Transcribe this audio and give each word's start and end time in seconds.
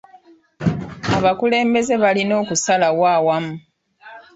Abakulembeze 1.17 1.93
balina 2.03 2.33
okusalawo 2.41 3.03
awamu. 3.15 3.55